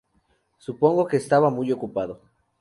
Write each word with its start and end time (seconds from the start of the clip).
Supongo 0.57 1.05
que 1.05 1.15
estaba 1.17 1.51
muy 1.51 1.71
ocupado". 1.71 2.19